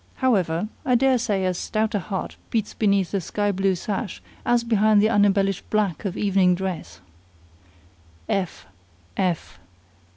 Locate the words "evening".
6.17-6.55